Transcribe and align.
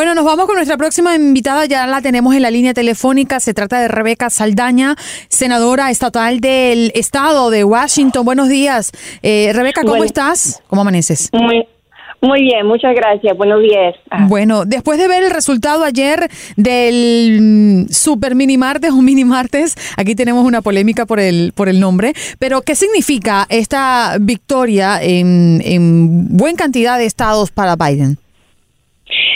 Bueno, 0.00 0.14
nos 0.14 0.24
vamos 0.24 0.46
con 0.46 0.54
nuestra 0.56 0.78
próxima 0.78 1.14
invitada, 1.14 1.66
ya 1.66 1.86
la 1.86 2.00
tenemos 2.00 2.34
en 2.34 2.40
la 2.40 2.50
línea 2.50 2.72
telefónica, 2.72 3.38
se 3.38 3.52
trata 3.52 3.82
de 3.82 3.88
Rebeca 3.88 4.30
Saldaña, 4.30 4.96
senadora 5.28 5.90
estatal 5.90 6.40
del 6.40 6.90
estado 6.94 7.50
de 7.50 7.64
Washington. 7.64 8.24
Buenos 8.24 8.48
días. 8.48 8.92
Eh, 9.22 9.52
Rebeca, 9.52 9.82
¿cómo 9.84 10.02
estás? 10.02 10.62
¿Cómo 10.68 10.80
amaneces? 10.80 11.28
Muy, 11.34 11.68
muy 12.22 12.40
bien, 12.40 12.66
muchas 12.66 12.94
gracias. 12.94 13.36
Buenos 13.36 13.60
días. 13.60 13.94
Ah. 14.10 14.24
Bueno, 14.26 14.64
después 14.64 14.98
de 14.98 15.06
ver 15.06 15.22
el 15.22 15.32
resultado 15.32 15.84
ayer 15.84 16.30
del 16.56 17.38
mm, 17.38 17.92
Super 17.92 18.34
Mini 18.34 18.56
Martes 18.56 18.92
o 18.92 19.02
Mini 19.02 19.26
Martes, 19.26 19.76
aquí 19.98 20.14
tenemos 20.14 20.46
una 20.46 20.62
polémica 20.62 21.04
por 21.04 21.20
el, 21.20 21.52
por 21.54 21.68
el 21.68 21.78
nombre, 21.78 22.14
pero 22.38 22.62
¿qué 22.62 22.74
significa 22.74 23.46
esta 23.50 24.16
victoria 24.18 24.98
en, 25.02 25.60
en 25.62 26.38
buena 26.38 26.56
cantidad 26.56 26.96
de 26.96 27.04
estados 27.04 27.50
para 27.50 27.76
Biden? 27.76 28.16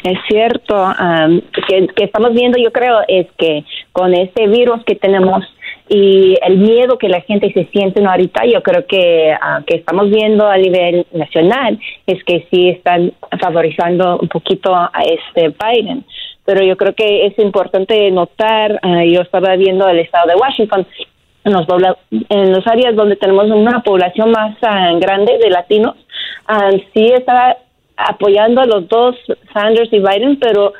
Es 0.05 0.18
cierto, 0.29 0.75
um, 0.75 1.41
que, 1.66 2.04
estamos 2.04 2.34
viendo, 2.34 2.58
yo 2.58 2.71
creo, 2.71 2.99
es 3.08 3.26
que 3.39 3.64
con 3.90 4.13
este 4.13 4.46
virus 4.49 4.85
que 4.85 4.96
tenemos 4.96 5.43
y 5.89 6.36
el 6.43 6.58
miedo 6.58 6.99
que 6.99 7.08
la 7.08 7.22
gente 7.22 7.50
se 7.54 7.64
siente 7.72 8.03
¿no? 8.03 8.11
ahorita, 8.11 8.44
yo 8.44 8.63
creo 8.63 8.86
que, 8.86 9.32
uh, 9.35 9.64
que 9.64 9.77
estamos 9.77 10.11
viendo 10.11 10.46
a 10.46 10.58
nivel 10.58 11.07
nacional 11.13 11.80
es 12.07 12.22
que 12.25 12.46
sí 12.50 12.68
están 12.68 13.14
favorizando 13.40 14.18
un 14.18 14.29
poquito 14.29 14.75
a 14.75 14.90
este 15.07 15.49
Biden. 15.49 16.05
Pero 16.44 16.63
yo 16.63 16.77
creo 16.77 16.94
que 16.94 17.25
es 17.25 17.39
importante 17.39 18.11
notar, 18.11 18.79
uh, 18.85 19.05
yo 19.05 19.22
estaba 19.22 19.57
viendo 19.57 19.89
el 19.89 20.00
estado 20.00 20.29
de 20.29 20.36
Washington, 20.36 20.86
en 21.44 21.52
los, 21.52 21.66
en 22.11 22.52
los 22.52 22.66
áreas 22.66 22.94
donde 22.94 23.16
tenemos 23.16 23.46
una 23.46 23.82
población 23.82 24.32
más 24.32 24.55
uh, 24.63 24.99
grande 24.99 25.39
de 25.39 25.49
latinos, 25.49 25.96
sí 26.93 27.07
está 27.07 27.57
apoyando 27.96 28.61
a 28.61 28.66
los 28.66 28.89
dos, 28.89 29.16
Sanders 29.53 29.93
y 29.93 29.98
Biden, 29.98 30.39
pero 30.40 30.72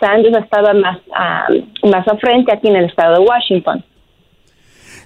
Sanders 0.00 0.44
estaba 0.44 0.72
más, 0.74 0.98
más 1.82 2.06
a 2.08 2.16
frente 2.18 2.52
aquí 2.52 2.68
en 2.68 2.76
el 2.76 2.84
estado 2.86 3.14
de 3.14 3.20
Washington. 3.20 3.84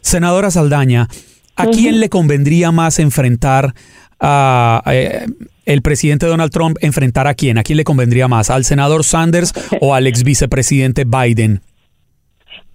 Senadora 0.00 0.50
Saldaña, 0.50 1.08
¿a 1.56 1.66
quién 1.66 2.00
le 2.00 2.08
convendría 2.08 2.70
más 2.70 2.98
enfrentar 2.98 3.72
a, 4.20 4.82
eh, 4.86 5.26
el 5.64 5.82
presidente 5.82 6.26
Donald 6.26 6.52
Trump, 6.52 6.76
enfrentar 6.80 7.26
a 7.26 7.34
quién? 7.34 7.58
¿A 7.58 7.62
quién 7.62 7.78
le 7.78 7.84
convendría 7.84 8.28
más? 8.28 8.50
¿Al 8.50 8.64
senador 8.64 9.02
Sanders 9.02 9.52
o 9.80 9.94
al 9.94 10.06
ex 10.06 10.22
vicepresidente 10.22 11.04
Biden? 11.04 11.60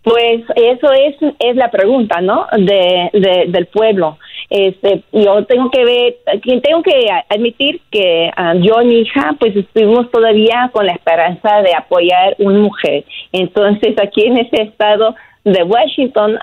Pues 0.04 0.42
eso 0.56 0.92
es, 0.92 1.16
es 1.40 1.56
la 1.56 1.70
pregunta, 1.70 2.22
¿no? 2.22 2.48
De, 2.58 3.48
del 3.50 3.68
pueblo. 3.68 4.18
Este, 4.52 5.02
yo 5.14 5.46
tengo 5.46 5.72
que 5.72 5.86
ver, 5.86 6.18
tengo 6.62 6.84
que 6.84 7.08
admitir 7.30 7.80
que 7.90 8.30
ah, 8.36 8.54
yo 8.56 8.82
y 8.82 8.86
mi 8.86 9.00
hija, 9.00 9.34
pues 9.40 9.56
estuvimos 9.56 10.12
todavía 10.12 10.70
con 10.74 10.86
la 10.86 10.92
esperanza 10.92 11.62
de 11.62 11.74
apoyar 11.74 12.36
una 12.38 12.60
mujer. 12.60 13.06
Entonces, 13.32 13.96
aquí 13.98 14.26
en 14.26 14.40
ese 14.40 14.64
estado 14.64 15.16
de 15.46 15.64
Washington, 15.64 16.38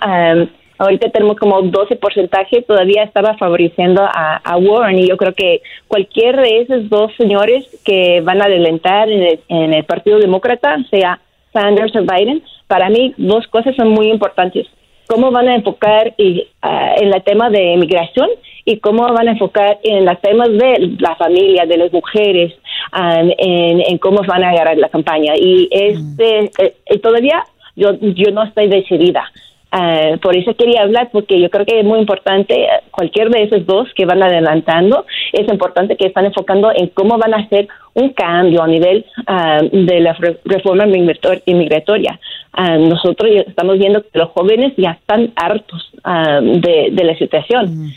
ahorita 0.78 1.10
tenemos 1.10 1.36
como 1.36 1.60
12 1.60 1.96
porcentaje, 1.96 2.62
todavía 2.62 3.02
estaba 3.02 3.36
favoreciendo 3.36 4.02
a, 4.02 4.56
Warren 4.56 4.98
y 4.98 5.06
yo 5.06 5.18
creo 5.18 5.34
que 5.34 5.60
cualquier 5.86 6.36
de 6.40 6.62
esos 6.62 6.88
dos 6.88 7.12
señores 7.18 7.66
que 7.84 8.22
van 8.22 8.40
a 8.40 8.46
adelantar 8.46 9.10
en 9.10 9.74
el, 9.74 9.84
Partido 9.84 10.18
Demócrata, 10.18 10.78
sea 10.90 11.20
Sanders 11.52 11.94
o 11.94 12.00
Biden, 12.00 12.42
para 12.68 12.88
mí 12.88 13.12
dos 13.18 13.46
cosas 13.48 13.76
son 13.76 13.90
muy 13.90 14.08
importantes. 14.08 14.66
Cómo 15.08 15.32
van 15.32 15.48
a 15.48 15.56
enfocar 15.56 16.14
y, 16.16 16.46
ah, 16.62 16.94
en 16.96 17.12
el 17.12 17.22
tema 17.24 17.50
de 17.50 17.76
migración 17.76 18.28
y 18.64 18.78
cómo 18.78 19.02
van 19.12 19.26
a 19.28 19.32
enfocar 19.32 19.78
en 19.82 20.04
los 20.04 20.20
temas 20.20 20.48
de 20.50 20.96
la 21.00 21.16
familia, 21.16 21.66
de 21.66 21.78
las 21.78 21.92
mujeres, 21.92 22.54
ah, 22.92 23.22
en, 23.38 23.98
cómo 23.98 24.22
van 24.22 24.44
a 24.44 24.50
agarrar 24.50 24.76
la 24.76 24.88
campaña. 24.88 25.32
Y 25.36 25.68
este, 25.72 26.50
eh, 26.58 26.98
todavía 27.02 27.42
yo, 27.74 27.94
yo 28.00 28.30
no 28.30 28.44
estoy 28.44 28.68
decidida. 28.68 29.24
Uh, 29.70 30.16
por 30.18 30.34
eso 30.34 30.54
quería 30.54 30.80
hablar, 30.80 31.10
porque 31.12 31.38
yo 31.38 31.50
creo 31.50 31.66
que 31.66 31.80
es 31.80 31.84
muy 31.84 31.98
importante, 31.98 32.66
cualquier 32.90 33.28
de 33.28 33.42
esos 33.42 33.66
dos 33.66 33.86
que 33.94 34.06
van 34.06 34.22
adelantando, 34.22 35.04
es 35.32 35.46
importante 35.46 35.96
que 35.96 36.06
están 36.06 36.24
enfocando 36.24 36.72
en 36.74 36.86
cómo 36.88 37.18
van 37.18 37.34
a 37.34 37.38
hacer 37.38 37.68
un 37.92 38.08
cambio 38.10 38.62
a 38.62 38.66
nivel 38.66 39.04
uh, 39.26 39.68
de 39.70 40.00
la 40.00 40.16
reforma 40.44 40.86
inmigratoria. 40.86 42.18
Uh, 42.56 42.88
nosotros 42.88 43.30
estamos 43.46 43.78
viendo 43.78 44.02
que 44.02 44.18
los 44.18 44.30
jóvenes 44.30 44.72
ya 44.78 44.92
están 44.92 45.32
hartos 45.36 45.92
de, 46.02 46.88
de, 46.90 47.04
la 47.04 47.18
situación 47.18 47.92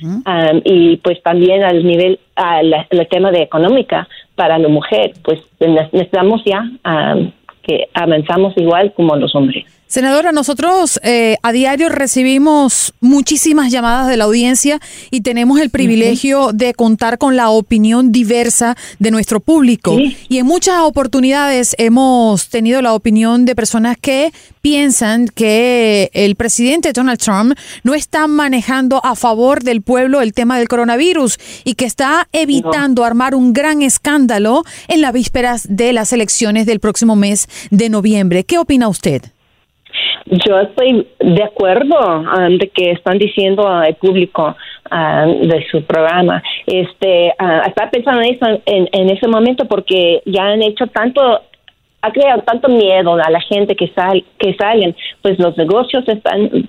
y 0.66 0.98
pues 0.98 1.24
también 1.24 1.64
al 1.64 1.86
nivel, 1.86 2.20
al 2.36 3.08
tema 3.10 3.32
de 3.32 3.44
económica 3.44 4.10
para 4.36 4.58
la 4.58 4.68
mujer, 4.68 5.14
pues 5.24 5.40
necesitamos 5.60 6.42
ya 6.46 6.70
que 7.64 7.88
avanzamos 7.94 8.54
igual 8.58 8.92
como 8.94 9.16
los 9.16 9.34
hombres. 9.36 9.81
Senadora, 9.92 10.32
nosotros 10.32 11.02
eh, 11.04 11.36
a 11.44 11.52
diario 11.52 11.90
recibimos 11.90 12.94
muchísimas 13.02 13.74
llamadas 13.74 14.08
de 14.08 14.16
la 14.16 14.24
audiencia 14.24 14.80
y 15.10 15.20
tenemos 15.20 15.60
el 15.60 15.70
privilegio 15.70 16.54
de 16.54 16.74
contar 16.74 17.18
con 17.18 17.36
la 17.36 17.50
opinión 17.50 18.14
diversa 18.14 18.78
de 19.00 19.12
nuestro 19.12 19.42
público. 19.42 19.98
Y 20.30 20.38
en 20.38 20.46
muchas 20.46 20.80
oportunidades 20.80 21.76
hemos 21.78 22.48
tenido 22.48 22.82
la 22.82 22.94
opinión 22.94 23.44
de 23.44 23.54
personas 23.54 23.98
que 24.00 24.32
piensan 24.62 25.28
que 25.28 26.10
el 26.14 26.38
presidente 26.38 26.94
Donald 26.94 27.20
Trump 27.20 27.60
no 27.84 27.94
está 27.94 28.28
manejando 28.28 29.04
a 29.04 29.18
favor 29.18 29.62
del 29.62 29.82
pueblo 29.82 30.22
el 30.22 30.32
tema 30.32 30.58
del 30.58 30.70
coronavirus 30.70 31.38
y 31.66 31.74
que 31.74 31.84
está 31.84 32.30
evitando 32.32 33.04
armar 33.04 33.36
un 33.36 33.52
gran 33.52 33.82
escándalo 33.82 34.64
en 34.88 35.02
las 35.02 35.12
vísperas 35.12 35.66
de 35.68 35.92
las 35.92 36.14
elecciones 36.14 36.66
del 36.66 36.80
próximo 36.80 37.18
mes 37.18 37.50
de 37.72 37.90
noviembre. 37.90 38.46
¿Qué 38.46 38.58
opina 38.58 38.88
usted? 38.88 39.24
Yo 40.26 40.60
estoy 40.60 41.08
de 41.20 41.44
acuerdo 41.44 41.98
um, 42.20 42.58
de 42.58 42.70
que 42.70 42.92
están 42.92 43.18
diciendo 43.18 43.68
al 43.68 43.96
público 43.96 44.56
um, 44.92 45.48
de 45.48 45.66
su 45.72 45.84
programa. 45.84 46.44
Este, 46.66 47.34
uh, 47.40 47.68
estaba 47.68 47.90
pensando 47.92 48.22
en 48.22 48.36
eso 48.36 48.62
en, 48.66 49.10
ese 49.10 49.28
momento 49.28 49.66
porque 49.66 50.22
ya 50.26 50.44
han 50.44 50.62
hecho 50.62 50.88
tanto 50.88 51.42
ha 52.04 52.12
creado 52.12 52.42
tanto 52.42 52.68
miedo 52.68 53.14
a 53.14 53.30
la 53.30 53.42
gente 53.42 53.76
que 53.76 53.90
sal, 53.90 54.24
que 54.40 54.56
salen, 54.56 54.96
pues 55.22 55.38
los 55.38 55.56
negocios 55.56 56.04
están 56.08 56.68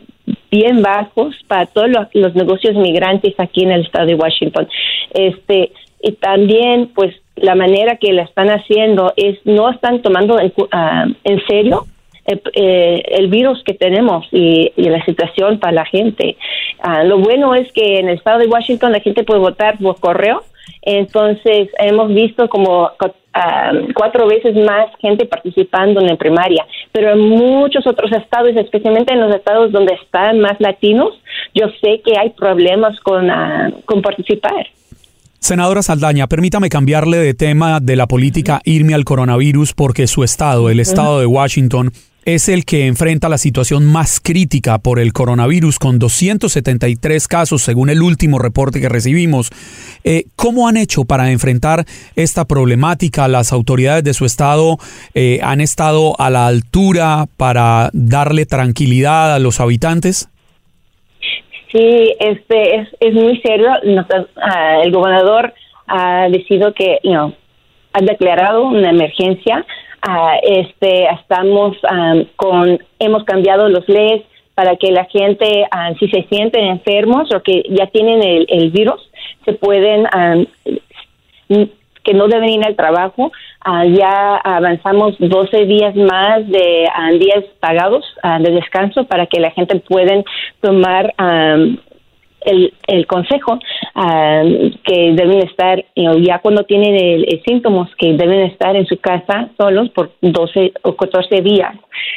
bien 0.51 0.83
bajos 0.83 1.35
para 1.49 1.65
todos 1.65 1.89
los, 2.13 2.35
negocios 2.35 2.75
migrantes 2.77 3.35
aquí 3.39 3.63
en 3.63 3.73
el 3.73 3.83
estado 3.83 4.07
de 4.07 4.15
Washington. 4.15 4.69
Este 5.15 5.73
y 6.03 6.13
también 6.13 6.91
pues 6.95 7.15
la 7.37 7.55
manera 7.55 7.97
que 7.97 8.13
la 8.13 8.23
están 8.23 8.49
haciendo 8.49 9.13
es 9.17 9.39
no 9.45 9.71
están 9.71 10.03
tomando 10.03 10.39
en, 10.39 10.53
uh, 10.57 11.15
en 11.25 11.47
serio 11.47 11.87
eh, 12.25 13.03
el 13.09 13.29
virus 13.29 13.63
que 13.65 13.75
tenemos 13.75 14.27
y, 14.31 14.73
la 14.77 15.05
situación 15.05 15.59
para 15.59 15.73
la 15.73 15.85
gente. 15.85 16.37
Ah, 16.81 17.03
lo 17.03 17.19
bueno 17.19 17.55
es 17.55 17.73
que 17.73 17.99
en 17.99 18.09
el 18.09 18.17
estado 18.17 18.39
de 18.39 18.47
Washington 18.47 18.93
la 18.93 19.01
gente 19.01 19.25
puede 19.25 19.41
votar 19.41 19.79
por 19.79 19.99
correo, 19.99 20.43
entonces 20.83 21.69
hemos 21.79 22.15
visto 22.15 22.49
como 22.49 22.91
ah, 23.35 23.73
cuatro 23.95 24.27
veces 24.27 24.55
más 24.55 24.87
gente 25.01 25.27
participando 25.27 26.01
en 26.01 26.07
la 26.07 26.17
primaria, 26.17 26.65
pero 26.93 27.11
en 27.13 27.21
muchos 27.21 27.87
otros 27.87 28.13
estados, 28.13 28.51
especialmente 28.57 29.13
en 29.13 29.21
los 29.21 29.35
estados 29.35 29.73
donde 29.73 29.95
están 29.95 30.41
más 30.41 30.61
latinos, 30.61 31.21
yo 31.55 31.67
sé 31.81 32.03
que 32.05 32.19
hay 32.19 32.31
problemas 32.31 32.99
con, 33.01 33.31
ah, 33.31 33.71
con 33.85 34.01
participar. 34.03 34.67
Senadora 35.43 35.83
Saldaña, 35.83 36.29
permítame 36.29 36.69
cambiarle 36.69 37.17
de 37.17 37.35
tema 37.35 37.81
de 37.81 37.97
la 37.97 38.07
política, 38.07 38.61
irme 38.65 38.95
al 38.95 39.03
coronavirus, 39.03 39.73
porque 39.73 40.07
su 40.07 40.23
estado, 40.23 40.71
el 40.71 40.79
estado 40.79 41.19
de 41.19 41.27
Washington, 41.27 41.91
es 42.25 42.49
el 42.49 42.65
que 42.65 42.87
enfrenta 42.87 43.29
la 43.29 43.39
situación 43.39 43.85
más 43.85 44.21
crítica 44.21 44.79
por 44.79 44.99
el 44.99 45.13
coronavirus, 45.13 45.79
con 45.79 45.99
273 45.99 47.27
casos 47.29 47.63
según 47.63 47.91
el 47.91 48.03
último 48.03 48.39
reporte 48.39 48.81
que 48.81 48.89
recibimos. 48.89 49.51
Eh, 50.05 50.25
¿Cómo 50.37 50.69
han 50.69 50.77
hecho 50.77 51.05
para 51.05 51.31
enfrentar 51.31 51.85
esta 52.15 52.45
problemática? 52.45 53.29
¿Las 53.29 53.53
autoridades 53.53 54.05
de 54.05 54.15
su 54.15 54.25
estado 54.25 54.79
eh, 55.15 55.41
han 55.43 55.61
estado 55.61 56.15
a 56.19 56.31
la 56.31 56.47
altura 56.47 57.27
para 57.37 57.91
darle 57.93 58.47
tranquilidad 58.47 59.35
a 59.35 59.39
los 59.39 59.61
habitantes? 59.61 60.29
Sí, 61.73 62.15
este 62.21 62.77
es, 62.77 62.89
es 63.01 63.15
muy 63.15 63.41
serio. 63.41 63.69
Ah, 64.37 64.81
el 64.85 64.93
gobernador 64.93 65.55
ha 65.87 66.29
decidido 66.29 66.73
que, 66.75 66.99
you 67.03 67.33
ha 67.95 68.01
declarado 68.01 68.65
una 68.65 68.91
emergencia 68.91 69.65
Ah, 70.03 70.37
este, 70.43 71.05
estamos 71.05 71.77
con, 72.35 72.79
hemos 72.99 73.25
cambiado 73.25 73.69
los 73.69 73.89
leyes 73.89 74.23
para 74.55 74.77
que 74.77 74.91
la 74.91 75.05
gente, 75.05 75.65
si 76.01 76.09
se 76.09 76.25
sienten 76.25 76.65
enfermos 76.65 77.33
o 77.33 77.41
que 77.41 77.63
ya 77.71 77.87
tienen 77.87 78.21
el, 78.49 78.71
virus, 78.71 79.01
se 79.45 79.53
pueden, 79.53 80.07
que 82.03 82.15
no 82.15 82.27
deben 82.27 82.51
ir 82.51 82.67
al 82.67 82.75
trabajo. 82.75 83.31
Ah, 83.61 83.85
ya 83.87 84.37
avanzamos 84.39 85.15
12 85.21 85.67
días 85.67 85.95
más 85.95 86.49
de 86.49 86.89
días 87.21 87.45
pagados 87.61 88.05
de 88.41 88.51
descanso 88.51 89.05
para 89.05 89.27
que 89.27 89.39
la 89.39 89.53
gente 89.53 89.79
pueda 89.79 90.23
tomar 90.61 91.15
el, 92.45 92.73
el 92.87 93.07
consejo 93.07 93.59
ah, 93.95 94.43
que 94.85 95.13
deben 95.13 95.39
estar, 95.47 95.85
ya 95.95 96.39
cuando 96.41 96.65
tienen 96.65 96.95
el, 96.95 97.43
síntomas, 97.47 97.89
que 97.97 98.13
deben 98.15 98.41
estar 98.43 98.77
en 98.77 98.87
su 98.87 98.99
casa 98.99 99.49
solos 99.59 99.91
por 99.91 100.13
12 100.21 100.73
o 100.83 100.97
14 100.97 101.41
días. 101.43 101.75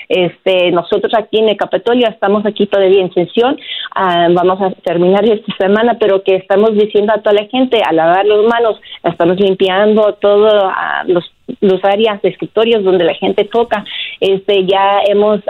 Este, 0.10 0.72
nosotros 0.72 1.14
aquí 1.18 1.40
en 1.40 1.50
el 1.50 1.58
Capitolio 1.58 2.08
estamos 2.08 2.46
aquí 2.46 2.68
todavía 2.68 3.02
en 3.02 3.14
sesión, 3.14 3.58
ah, 3.96 4.28
vamos 4.32 4.62
a 4.62 4.72
terminar 4.82 5.28
esta 5.28 5.56
semana, 5.58 5.98
pero 6.00 6.24
que 6.24 6.36
estamos 6.36 6.74
diciendo 6.74 7.14
a 7.14 7.22
toda 7.22 7.42
la 7.42 7.48
gente 7.48 7.82
a 7.84 7.92
lavar 7.94 8.26
las 8.26 8.44
manos, 8.46 8.80
estamos 9.04 9.40
limpiando 9.40 10.14
todo 10.16 10.48
ah, 10.66 11.04
los, 11.08 11.26
los 11.62 11.84
áreas 11.84 12.22
de 12.22 12.30
escritorios 12.30 12.84
donde 12.84 13.04
la 13.04 13.14
gente 13.14 13.46
toca, 13.46 13.84
este, 14.20 14.66
ya 14.66 15.02
hemos 15.08 15.42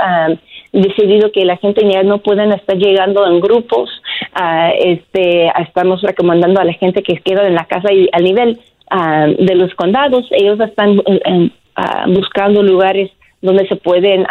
decidido 0.76 1.32
que 1.32 1.46
la 1.46 1.58
gente 1.58 1.88
ya 1.90 2.04
no 2.04 2.20
pueden 2.20 2.52
estar 2.52 2.78
llegando 2.78 3.26
en 3.26 3.40
grupos. 3.40 3.90
Uh, 4.36 4.72
este, 4.80 5.48
estamos 5.62 6.02
recomendando 6.02 6.60
a 6.60 6.66
la 6.66 6.74
gente 6.74 7.02
que 7.02 7.18
queda 7.18 7.48
en 7.48 7.56
la 7.56 7.66
casa 7.66 7.92
y 7.94 8.10
al 8.12 8.24
nivel 8.24 8.60
uh, 8.92 9.44
de 9.44 9.56
los 9.56 9.74
condados, 9.76 10.28
ellos 10.32 10.60
están 10.60 11.00
uh, 11.00 12.14
buscando 12.14 12.62
lugares 12.62 13.12
donde 13.42 13.68
se 13.68 13.76
pueden 13.76 14.26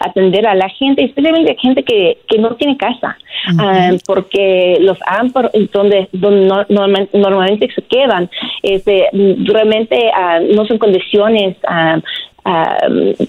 atender 0.00 0.46
a 0.46 0.54
la 0.54 0.68
gente, 0.68 1.04
especialmente 1.04 1.56
gente 1.60 1.82
que, 1.82 2.18
que 2.28 2.38
no 2.38 2.54
tiene 2.54 2.76
casa, 2.76 3.16
porque 4.06 4.78
los 4.80 4.98
AMPAR, 5.06 5.50
donde, 5.72 6.08
donde 6.12 7.08
normalmente 7.12 7.68
se 7.74 7.82
quedan, 7.82 8.30
este, 8.62 9.08
realmente 9.12 10.10
no 10.54 10.66
son 10.66 10.78
condiciones 10.78 11.56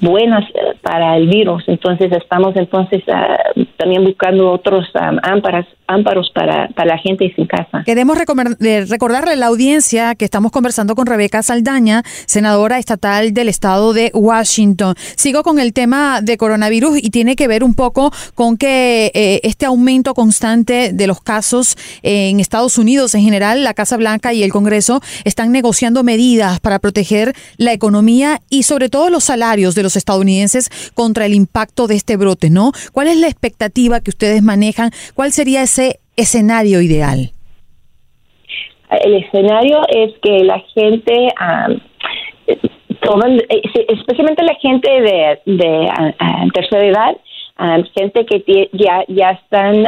buenas 0.02 0.44
eh, 0.50 0.78
para 0.82 1.18
el 1.18 1.28
virus. 1.28 1.64
Entonces 1.68 2.12
estamos 2.12 2.56
entonces 2.56 3.04
ah, 3.12 3.38
también 3.78 4.04
buscando 4.04 4.52
otros 4.52 4.86
ámparos, 5.24 5.66
ámparos 5.88 6.32
para, 6.34 6.70
la 6.86 6.98
gente 6.98 7.34
sin 7.36 7.48
casa. 7.48 7.84
Queremos 7.86 8.18
recordarle 8.18 9.34
a 9.34 9.36
la 9.36 9.48
audiencia 9.48 10.16
que 10.16 10.26
estamos 10.26 10.52
conversando 10.52 10.96
con 10.96 11.06
Rebeca 11.06 11.42
Saldaña, 11.44 12.04
senadora 12.26 12.78
estatal 12.78 13.34
del 13.34 13.50
estado 13.50 13.94
de 13.94 14.12
Washington. 14.14 14.96
Sigo 14.98 15.44
con 15.44 15.60
el 15.60 15.74
tema 15.74 16.22
de 16.22 16.38
coronavirus 16.38 16.98
y 17.04 17.10
tiene 17.10 17.36
que 17.36 17.48
ver 17.48 17.64
un 17.64 17.76
poco 17.76 18.12
con 18.36 18.58
que 18.58 19.12
eh, 19.14 19.42
este 19.44 19.66
aumento 19.66 20.14
constante 20.14 20.92
de 20.94 21.08
los 21.08 21.22
casos 21.22 21.76
en 22.04 22.40
Estados 22.40 22.78
Unidos 22.78 23.16
en 23.16 23.22
general, 23.22 23.64
la 23.64 23.74
Casa 23.74 23.98
Blanca 23.98 24.34
y 24.34 24.44
el 24.44 24.52
Congreso 24.52 25.02
están 25.26 25.52
negociando 25.52 26.04
medidas 26.04 26.60
para 26.60 26.80
proteger 26.80 27.34
la 27.58 27.74
economía 27.74 28.42
y 28.50 28.64
sobre 28.64 28.90
todo 28.90 29.07
los 29.10 29.24
salarios 29.24 29.76
de 29.76 29.84
los 29.84 29.96
estadounidenses 29.96 30.70
contra 30.94 31.26
el 31.26 31.34
impacto 31.34 31.88
de 31.88 31.96
este 31.96 32.18
brote, 32.18 32.50
¿no? 32.50 32.72
¿Cuál 32.92 33.08
es 33.08 33.18
la 33.18 33.28
expectativa 33.28 34.00
que 34.02 34.10
ustedes 34.10 34.42
manejan? 34.42 34.92
¿Cuál 35.16 35.32
sería 35.32 35.64
ese 35.64 36.00
escenario 36.16 36.82
ideal? 36.82 37.32
El 38.90 39.16
escenario 39.16 39.82
es 39.90 40.14
que 40.22 40.44
la 40.46 40.60
gente, 40.74 41.28
eh, 42.48 42.60
especialmente 43.90 44.44
la 44.44 44.56
gente 44.56 44.90
de, 44.90 45.40
de 45.46 45.90
tercera 46.54 46.86
edad, 46.86 47.18
gente 47.96 48.26
que 48.26 48.70
ya, 48.74 49.04
ya 49.08 49.32
están 49.32 49.88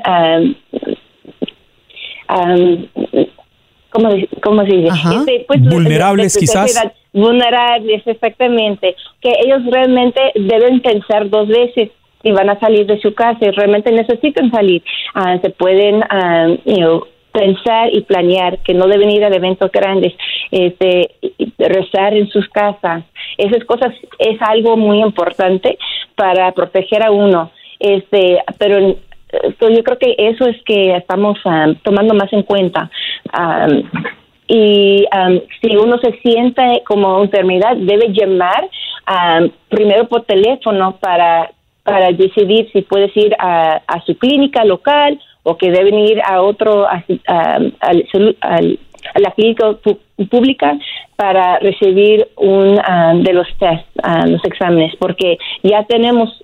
¿cómo, 3.90 4.10
cómo 4.42 4.66
se 4.66 4.76
dice? 4.76 4.90
Este, 5.18 5.46
pues, 5.48 5.62
vulnerables 5.62 6.38
quizás. 6.38 6.82
Vulnerables, 7.14 8.06
exactamente. 8.06 8.96
Que 9.22 9.32
ellos 9.44 9.62
realmente 9.72 10.20
deben 10.36 10.82
pensar 10.82 11.30
dos 11.30 11.48
veces 11.48 11.90
si 12.22 12.32
van 12.32 12.50
a 12.50 12.60
salir 12.60 12.86
de 12.86 13.00
su 13.00 13.14
casa 13.14 13.40
y 13.42 13.52
realmente 13.52 13.92
necesitan 13.92 14.52
salir. 14.52 14.84
Ah, 15.14 15.38
se 15.42 15.50
pueden 15.52 15.98
uh, 15.98 17.02
pensar 17.32 17.90
y 17.94 18.02
planear 18.02 18.60
que 18.60 18.74
no 18.74 18.88
deben 18.88 19.10
ir 19.10 19.24
a 19.24 19.28
eventos 19.28 19.72
grandes, 19.72 20.14
este, 20.52 21.12
rezar 21.58 22.14
en 22.14 22.28
sus 22.30 22.48
casas. 22.50 23.04
Esas 23.38 23.64
cosas 23.66 23.94
es 24.18 24.42
algo 24.42 24.76
muy 24.78 25.02
importante 25.02 25.78
para 26.16 26.52
proteger 26.52 27.04
a 27.04 27.12
uno. 27.12 27.52
Este, 27.80 28.40
pero 28.58 28.80
yo 28.80 29.84
creo 29.84 29.98
que 29.98 30.16
eso 30.18 30.46
es 30.48 30.62
que 30.64 30.96
estamos 30.96 31.38
tomando 31.84 32.14
más 32.14 32.32
en 32.34 32.44
cuenta. 32.44 32.90
Y 34.50 35.06
si 35.62 35.76
uno 35.78 36.00
se 36.00 36.12
siente 36.24 36.82
como 36.86 37.22
enfermedad, 37.22 37.78
debe 37.78 38.12
llamar 38.12 38.68
primero 39.70 40.08
por 40.08 40.24
teléfono 40.24 40.98
para, 41.00 41.52
para 41.84 42.12
decidir 42.12 42.68
si 42.74 42.82
puedes 42.82 43.16
ir 43.16 43.36
a, 43.38 43.80
su 44.08 44.18
clínica 44.18 44.66
local 44.66 45.20
o 45.44 45.56
que 45.56 45.70
deben 45.70 46.00
ir 46.00 46.20
a 46.24 46.42
otro, 46.42 46.88
a, 46.88 47.04
la 49.16 49.32
clínica 49.36 49.78
pública 50.32 50.80
para 51.16 51.60
recibir 51.60 52.28
un 52.36 52.76
de 53.24 53.34
los 53.34 53.48
test, 53.60 53.86
los 54.26 54.44
exámenes, 54.46 54.96
porque 54.98 55.38
ya 55.62 55.84
tenemos 55.84 56.44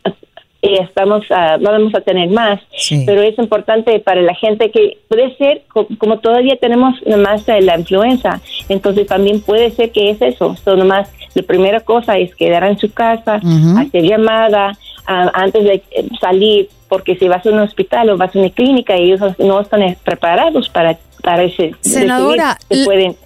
y 0.70 0.82
estamos 0.82 1.24
uh, 1.30 1.62
vamos 1.62 1.94
a 1.96 2.02
tener 2.02 2.30
más. 2.30 2.60
Pero 3.06 3.22
es 3.22 3.38
importante 3.38 4.00
para 4.00 4.22
la 4.22 4.34
gente 4.36 4.72
que 4.72 4.98
puede 5.08 5.36
ser 5.38 5.64
como 5.98 6.20
todavía 6.20 6.58
tenemos 6.58 6.96
más 7.18 7.46
de 7.46 7.62
la 7.62 7.78
influenza. 7.78 8.42
Entonces 8.70 9.08
también 9.08 9.42
puede 9.42 9.72
ser 9.72 9.92
que 9.92 10.10
es 10.10 10.22
eso. 10.22 10.56
So, 10.64 10.76
nomás 10.76 11.12
la 11.34 11.44
primera 11.44 11.80
cosa 11.82 12.18
es 12.18 12.34
quedar 12.36 12.64
en 12.64 12.78
su 12.78 12.92
casa 12.92 13.42
hacer 13.78 14.04
llamada 14.04 14.78
antes 15.06 15.64
de 15.64 15.84
salir 16.20 16.70
porque 16.96 17.18
si 17.18 17.28
vas 17.28 17.46
a 17.46 17.50
un 17.50 17.60
hospital 17.60 18.10
o 18.10 18.18
vas 18.18 18.34
a 18.34 18.40
una 18.40 18.50
clínica 18.50 18.96
ellos 18.96 19.20
no 19.38 19.60
están 19.60 19.82
preparados 20.06 20.70
para 20.70 20.98
Senadora, 21.82 22.58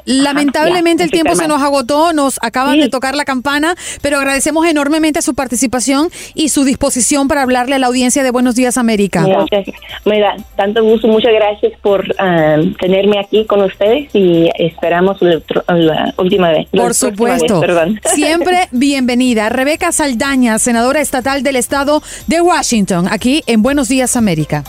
lamentablemente 0.05 1.03
el 1.03 1.11
tiempo 1.11 1.35
se 1.35 1.47
nos 1.47 1.61
agotó, 1.61 2.13
nos 2.13 2.39
acaban 2.41 2.79
de 2.79 2.89
tocar 2.89 3.13
la 3.15 3.25
campana, 3.25 3.75
pero 4.01 4.17
agradecemos 4.17 4.65
enormemente 4.67 5.21
su 5.21 5.35
participación 5.35 6.09
y 6.33 6.49
su 6.49 6.63
disposición 6.63 7.27
para 7.27 7.41
hablarle 7.41 7.75
a 7.75 7.79
la 7.79 7.87
audiencia 7.87 8.23
de 8.23 8.31
Buenos 8.31 8.55
Días 8.55 8.77
América. 8.77 9.21
Muchas, 9.21 9.65
da 10.05 10.35
tanto 10.55 10.83
gusto, 10.83 11.07
muchas 11.07 11.33
gracias 11.33 11.73
por 11.81 12.01
um, 12.01 12.73
tenerme 12.75 13.19
aquí 13.19 13.45
con 13.45 13.61
ustedes 13.61 14.09
y 14.13 14.49
esperamos 14.57 15.17
la, 15.21 16.13
última 16.17 16.51
vez. 16.51 16.67
Por 16.71 16.93
supuesto. 16.93 17.61
Siempre 18.13 18.69
bienvenida. 18.71 19.49
Rebeca 19.49 19.91
Saldaña, 19.91 20.57
senadora 20.57 21.01
estatal 21.01 21.43
del 21.43 21.57
estado 21.57 22.01
de 22.27 22.39
Washington, 22.39 23.07
aquí 23.11 23.43
en 23.59 23.63
Buenos 23.63 23.89
Días 23.89 24.15
América. 24.15 24.63